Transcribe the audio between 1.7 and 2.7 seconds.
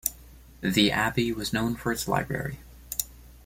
for its library.